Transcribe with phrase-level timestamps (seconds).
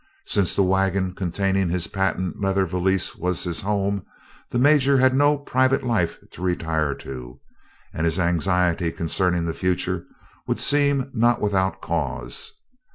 [0.25, 4.03] Since the wagon containing his patent leather valise was his home,
[4.49, 7.39] the Major had no private life to retire to,
[7.93, 10.07] and his anxiety concerning the future
[10.47, 12.51] would seem not without cause.